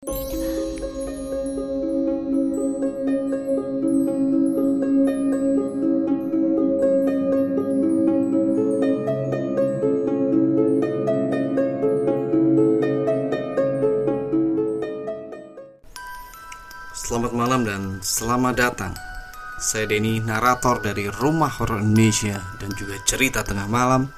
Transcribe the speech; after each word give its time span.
Selamat 0.00 0.16
malam 17.36 17.68
dan 17.68 18.00
selamat 18.00 18.54
datang. 18.56 18.96
Saya 19.60 19.84
Denny, 19.84 20.24
narator 20.24 20.80
dari 20.80 21.12
Rumah 21.12 21.60
Horor 21.60 21.84
Indonesia 21.84 22.40
dan 22.56 22.72
juga 22.72 22.96
cerita 23.04 23.44
tengah 23.44 23.68
malam. 23.68 24.08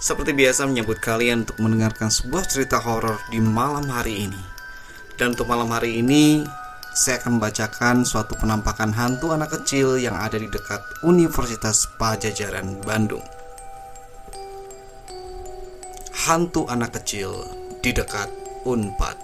Seperti 0.00 0.32
biasa 0.32 0.64
menyambut 0.64 1.04
kalian 1.04 1.44
untuk 1.44 1.60
mendengarkan 1.60 2.08
sebuah 2.08 2.48
cerita 2.48 2.80
horor 2.80 3.20
di 3.28 3.44
malam 3.44 3.84
hari 3.92 4.24
ini. 4.24 4.51
Dan 5.22 5.38
untuk 5.38 5.54
malam 5.54 5.70
hari 5.70 6.02
ini, 6.02 6.42
saya 6.90 7.22
akan 7.22 7.38
membacakan 7.38 8.02
suatu 8.02 8.34
penampakan 8.34 8.90
hantu 8.90 9.30
anak 9.30 9.54
kecil 9.54 9.94
yang 9.94 10.18
ada 10.18 10.34
di 10.34 10.50
dekat 10.50 10.82
Universitas 11.06 11.86
Pajajaran 11.94 12.82
Bandung. 12.82 13.22
Hantu 16.26 16.66
anak 16.66 16.98
kecil 16.98 17.38
di 17.78 17.94
dekat 17.94 18.34
Unpad. 18.66 19.14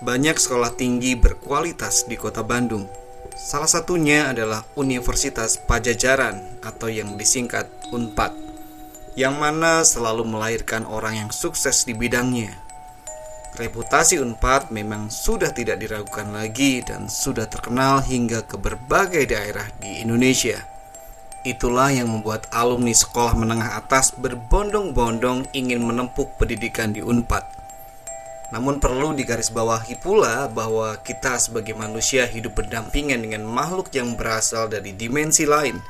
Banyak 0.00 0.40
sekolah 0.40 0.72
tinggi 0.72 1.20
berkualitas 1.20 2.08
di 2.08 2.16
kota 2.16 2.40
Bandung. 2.40 2.88
Salah 3.36 3.68
satunya 3.68 4.32
adalah 4.32 4.64
Universitas 4.72 5.60
Pajajaran 5.60 6.64
atau 6.64 6.88
yang 6.88 7.20
disingkat 7.20 7.68
UNPAD, 7.92 8.32
yang 9.20 9.36
mana 9.36 9.84
selalu 9.84 10.24
melahirkan 10.24 10.88
orang 10.88 11.28
yang 11.28 11.28
sukses 11.28 11.84
di 11.84 11.92
bidangnya. 11.92 12.64
Reputasi 13.56 14.20
UNPAD 14.20 14.68
memang 14.68 15.08
sudah 15.08 15.48
tidak 15.48 15.80
diragukan 15.80 16.28
lagi 16.28 16.84
dan 16.84 17.08
sudah 17.08 17.48
terkenal 17.48 18.04
hingga 18.04 18.44
ke 18.44 18.60
berbagai 18.60 19.24
daerah 19.24 19.72
di 19.80 20.04
Indonesia. 20.04 20.60
Itulah 21.40 21.88
yang 21.88 22.12
membuat 22.12 22.52
alumni 22.52 22.92
sekolah 22.92 23.32
menengah 23.32 23.80
atas 23.80 24.12
berbondong-bondong 24.12 25.48
ingin 25.56 25.88
menempuh 25.88 26.28
pendidikan 26.36 26.92
di 26.92 27.00
UNPAD. 27.00 27.48
Namun 28.52 28.76
perlu 28.76 29.16
digarisbawahi 29.16 30.04
pula 30.04 30.52
bahwa 30.52 31.00
kita 31.00 31.40
sebagai 31.40 31.72
manusia 31.72 32.28
hidup 32.28 32.60
berdampingan 32.60 33.24
dengan 33.24 33.48
makhluk 33.48 33.88
yang 33.96 34.20
berasal 34.20 34.68
dari 34.68 34.92
dimensi 34.92 35.48
lain, 35.48 35.80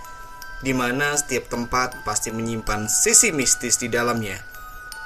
di 0.62 0.70
mana 0.70 1.18
setiap 1.18 1.50
tempat 1.50 1.98
pasti 2.06 2.30
menyimpan 2.30 2.86
sisi 2.86 3.34
mistis 3.34 3.74
di 3.82 3.90
dalamnya, 3.90 4.38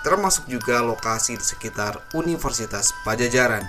termasuk 0.00 0.48
juga 0.48 0.80
lokasi 0.80 1.36
di 1.36 1.44
sekitar 1.44 2.00
Universitas 2.16 2.92
Pajajaran. 3.04 3.62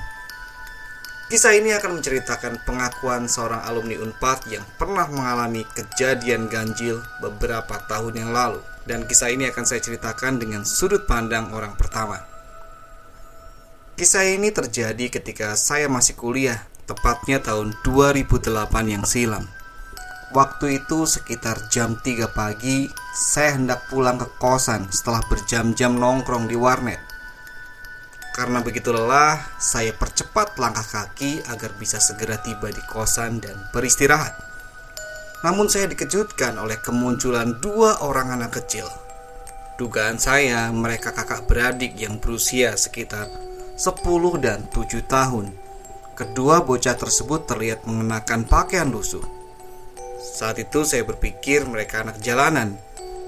Kisah 1.32 1.56
ini 1.56 1.72
akan 1.72 2.04
menceritakan 2.04 2.68
pengakuan 2.68 3.24
seorang 3.32 3.64
alumni 3.64 3.96
Unpad 4.04 4.52
yang 4.52 4.68
pernah 4.76 5.08
mengalami 5.08 5.64
kejadian 5.64 6.52
ganjil 6.52 7.00
beberapa 7.24 7.80
tahun 7.88 8.20
yang 8.20 8.32
lalu. 8.36 8.60
Dan 8.84 9.08
kisah 9.08 9.32
ini 9.32 9.48
akan 9.48 9.64
saya 9.64 9.80
ceritakan 9.80 10.44
dengan 10.44 10.68
sudut 10.68 11.08
pandang 11.08 11.56
orang 11.56 11.80
pertama. 11.80 12.20
Kisah 13.96 14.28
ini 14.28 14.52
terjadi 14.52 15.08
ketika 15.08 15.56
saya 15.56 15.88
masih 15.88 16.20
kuliah, 16.20 16.68
tepatnya 16.84 17.40
tahun 17.40 17.80
2008 17.88 18.52
yang 18.92 19.08
silam. 19.08 19.48
Waktu 20.32 20.80
itu 20.80 21.04
sekitar 21.04 21.68
jam 21.68 22.00
3 22.00 22.32
pagi, 22.32 22.88
saya 23.12 23.60
hendak 23.60 23.92
pulang 23.92 24.16
ke 24.16 24.32
kosan 24.40 24.88
setelah 24.88 25.20
berjam-jam 25.28 26.00
nongkrong 26.00 26.48
di 26.48 26.56
warnet. 26.56 27.04
Karena 28.32 28.64
begitu 28.64 28.96
lelah, 28.96 29.44
saya 29.60 29.92
percepat 29.92 30.56
langkah 30.56 30.88
kaki 30.88 31.44
agar 31.52 31.76
bisa 31.76 32.00
segera 32.00 32.40
tiba 32.40 32.72
di 32.72 32.80
kosan 32.88 33.44
dan 33.44 33.60
beristirahat. 33.76 34.32
Namun 35.44 35.68
saya 35.68 35.92
dikejutkan 35.92 36.56
oleh 36.56 36.80
kemunculan 36.80 37.60
dua 37.60 38.00
orang 38.00 38.32
anak 38.32 38.56
kecil. 38.64 38.88
Dugaan 39.76 40.16
saya 40.16 40.72
mereka 40.72 41.12
kakak 41.12 41.44
beradik 41.44 42.00
yang 42.00 42.24
berusia 42.24 42.80
sekitar 42.80 43.28
10 43.76 44.00
dan 44.40 44.64
7 44.72 45.04
tahun. 45.12 45.52
Kedua 46.16 46.64
bocah 46.64 46.96
tersebut 46.96 47.52
terlihat 47.52 47.84
mengenakan 47.84 48.48
pakaian 48.48 48.88
lusuh. 48.88 49.41
Saat 50.22 50.62
itu 50.62 50.86
saya 50.86 51.02
berpikir 51.02 51.66
mereka 51.66 52.06
anak 52.06 52.22
jalanan. 52.22 52.78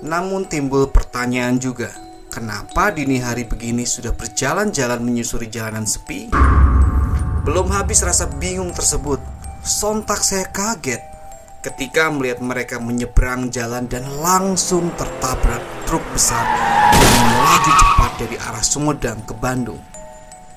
Namun 0.05 0.45
timbul 0.45 0.93
pertanyaan 0.93 1.57
juga, 1.57 1.89
kenapa 2.29 2.93
dini 2.93 3.17
hari 3.17 3.49
begini 3.49 3.81
sudah 3.81 4.13
berjalan-jalan 4.13 5.01
menyusuri 5.01 5.49
jalanan 5.49 5.89
sepi? 5.89 6.29
Belum 7.41 7.65
habis 7.73 8.05
rasa 8.05 8.29
bingung 8.37 8.69
tersebut, 8.77 9.17
sontak 9.65 10.21
saya 10.21 10.45
kaget 10.53 11.01
ketika 11.65 12.13
melihat 12.13 12.45
mereka 12.45 12.77
menyeberang 12.77 13.49
jalan 13.49 13.89
dan 13.89 14.05
langsung 14.21 14.93
tertabrak 14.93 15.65
truk 15.89 16.05
besar 16.13 16.45
yang 16.93 17.25
melaju 17.25 17.71
cepat 17.73 18.11
dari 18.21 18.37
arah 18.37 18.61
Sumedang 18.61 19.25
ke 19.25 19.33
Bandung. 19.33 19.81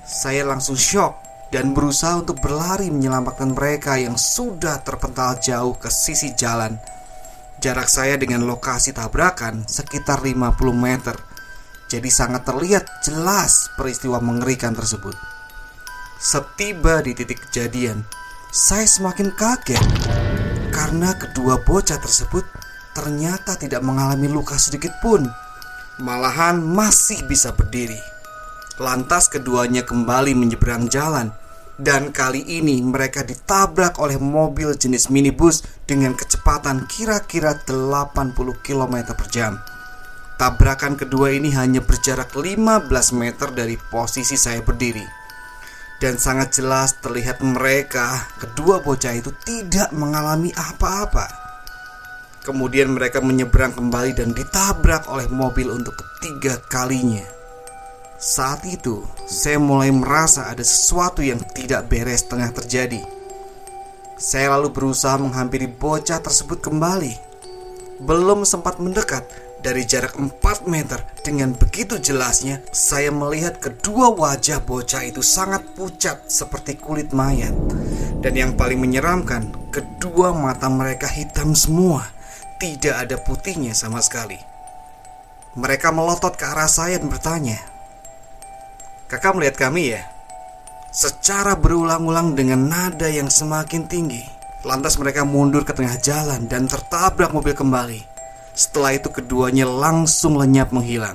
Saya 0.04 0.44
langsung 0.44 0.76
shock 0.76 1.25
dan 1.54 1.70
berusaha 1.70 2.18
untuk 2.18 2.42
berlari 2.42 2.90
menyelamatkan 2.90 3.54
mereka 3.54 3.94
yang 3.96 4.18
sudah 4.18 4.82
terpental 4.82 5.38
jauh 5.38 5.78
ke 5.78 5.86
sisi 5.86 6.34
jalan. 6.34 6.78
Jarak 7.62 7.88
saya 7.88 8.20
dengan 8.20 8.44
lokasi 8.44 8.92
tabrakan 8.92 9.64
sekitar 9.64 10.20
50 10.20 10.52
meter. 10.76 11.16
Jadi 11.86 12.10
sangat 12.10 12.42
terlihat 12.42 13.06
jelas 13.06 13.70
peristiwa 13.78 14.18
mengerikan 14.18 14.74
tersebut. 14.74 15.14
Setiba 16.18 17.00
di 17.00 17.14
titik 17.14 17.46
kejadian, 17.48 18.02
saya 18.50 18.88
semakin 18.88 19.30
kaget 19.36 19.84
karena 20.74 21.14
kedua 21.14 21.62
bocah 21.62 21.96
tersebut 21.96 22.44
ternyata 22.96 23.54
tidak 23.54 23.84
mengalami 23.84 24.26
luka 24.26 24.58
sedikit 24.58 24.96
pun. 25.04 25.24
Malahan 26.02 26.60
masih 26.60 27.24
bisa 27.24 27.52
berdiri. 27.56 28.15
Lantas 28.76 29.32
keduanya 29.32 29.88
kembali 29.88 30.36
menyeberang 30.36 30.92
jalan 30.92 31.32
dan 31.76 32.08
kali 32.08 32.40
ini 32.44 32.80
mereka 32.80 33.20
ditabrak 33.20 34.00
oleh 34.00 34.16
mobil 34.16 34.72
jenis 34.76 35.12
minibus 35.12 35.64
dengan 35.84 36.16
kecepatan 36.16 36.88
kira-kira 36.88 37.56
80 37.64 38.36
km 38.64 38.94
per 39.12 39.28
jam. 39.28 39.60
Tabrakan 40.36 41.00
kedua 41.00 41.32
ini 41.32 41.52
hanya 41.56 41.80
berjarak 41.80 42.36
15 42.36 42.88
meter 43.16 43.48
dari 43.56 43.80
posisi 43.88 44.36
saya 44.36 44.60
berdiri. 44.60 45.04
Dan 45.96 46.20
sangat 46.20 46.60
jelas 46.60 47.00
terlihat 47.00 47.40
mereka, 47.40 48.28
kedua 48.36 48.84
bocah 48.84 49.16
itu 49.16 49.32
tidak 49.48 49.88
mengalami 49.96 50.52
apa-apa. 50.52 51.24
Kemudian 52.44 52.92
mereka 52.92 53.24
menyeberang 53.24 53.72
kembali 53.72 54.12
dan 54.12 54.36
ditabrak 54.36 55.08
oleh 55.08 55.24
mobil 55.32 55.72
untuk 55.72 55.96
ketiga 55.96 56.60
kalinya. 56.68 57.35
Saat 58.16 58.64
itu, 58.64 59.04
saya 59.28 59.60
mulai 59.60 59.92
merasa 59.92 60.48
ada 60.48 60.64
sesuatu 60.64 61.20
yang 61.20 61.36
tidak 61.52 61.84
beres 61.92 62.24
tengah 62.24 62.48
terjadi. 62.48 63.04
Saya 64.16 64.56
lalu 64.56 64.72
berusaha 64.72 65.20
menghampiri 65.20 65.68
bocah 65.68 66.24
tersebut 66.24 66.64
kembali. 66.64 67.12
Belum 68.00 68.48
sempat 68.48 68.80
mendekat, 68.80 69.28
dari 69.60 69.84
jarak 69.84 70.16
4 70.16 70.32
meter 70.64 71.04
dengan 71.20 71.52
begitu 71.52 72.00
jelasnya 72.00 72.64
saya 72.72 73.12
melihat 73.12 73.60
kedua 73.60 74.08
wajah 74.16 74.64
bocah 74.64 75.04
itu 75.04 75.20
sangat 75.20 75.76
pucat 75.76 76.24
seperti 76.32 76.80
kulit 76.80 77.12
mayat. 77.12 77.52
Dan 78.24 78.32
yang 78.32 78.52
paling 78.56 78.80
menyeramkan, 78.80 79.52
kedua 79.68 80.32
mata 80.32 80.72
mereka 80.72 81.04
hitam 81.04 81.52
semua, 81.52 82.08
tidak 82.56 82.96
ada 82.96 83.20
putihnya 83.20 83.76
sama 83.76 84.00
sekali. 84.00 84.40
Mereka 85.52 85.92
melotot 85.92 86.32
ke 86.32 86.48
arah 86.48 86.68
saya 86.68 86.96
dan 86.96 87.12
bertanya, 87.12 87.75
Kakak 89.06 89.38
melihat 89.38 89.70
kami 89.70 89.94
ya? 89.94 90.02
Secara 90.90 91.54
berulang-ulang 91.54 92.34
dengan 92.34 92.66
nada 92.66 93.06
yang 93.06 93.30
semakin 93.30 93.86
tinggi. 93.86 94.26
Lantas 94.66 94.98
mereka 94.98 95.22
mundur 95.22 95.62
ke 95.62 95.70
tengah 95.70 95.94
jalan 96.02 96.50
dan 96.50 96.66
tertabrak 96.66 97.30
mobil 97.30 97.54
kembali. 97.54 98.02
Setelah 98.50 98.98
itu 98.98 99.06
keduanya 99.14 99.62
langsung 99.62 100.34
lenyap 100.34 100.74
menghilang. 100.74 101.14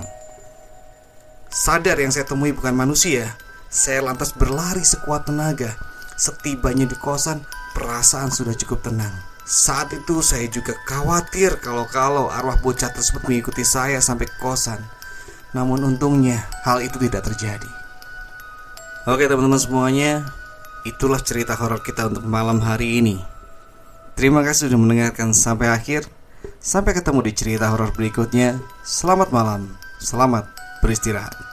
Sadar 1.52 2.00
yang 2.00 2.16
saya 2.16 2.24
temui 2.24 2.56
bukan 2.56 2.72
manusia, 2.72 3.36
saya 3.68 4.00
lantas 4.00 4.32
berlari 4.32 4.88
sekuat 4.88 5.28
tenaga. 5.28 5.76
Setibanya 6.16 6.88
di 6.88 6.96
kosan, 6.96 7.44
perasaan 7.76 8.32
sudah 8.32 8.56
cukup 8.56 8.88
tenang. 8.88 9.12
Saat 9.44 9.92
itu 9.92 10.24
saya 10.24 10.48
juga 10.48 10.78
khawatir 10.88 11.60
kalau-kalau 11.60 12.32
arwah 12.32 12.56
bocah 12.64 12.94
tersebut 12.94 13.28
mengikuti 13.28 13.68
saya 13.68 14.00
sampai 14.00 14.32
kosan. 14.40 14.80
Namun 15.52 15.84
untungnya 15.84 16.48
hal 16.64 16.80
itu 16.80 16.96
tidak 17.04 17.28
terjadi. 17.28 17.81
Oke 19.10 19.26
teman-teman 19.26 19.58
semuanya 19.58 20.30
Itulah 20.86 21.18
cerita 21.26 21.58
horor 21.58 21.82
kita 21.82 22.06
untuk 22.06 22.22
malam 22.22 22.62
hari 22.62 23.02
ini. 23.02 23.18
Terima 24.14 24.46
kasih 24.46 24.70
sudah 24.70 24.78
mendengarkan 24.78 25.34
sampai 25.34 25.74
akhir. 25.74 26.06
Sampai 26.62 26.94
ketemu 26.94 27.26
di 27.26 27.34
cerita 27.34 27.70
horor 27.74 27.90
berikutnya. 27.98 28.62
Selamat 28.86 29.34
malam 29.34 29.74
Selamat 29.98 30.50
beristirahat 30.86 31.51